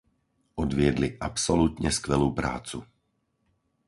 Odviedli 0.63 1.09
absolútne 1.29 1.89
skvelú 1.97 2.29
prácu. 2.39 2.77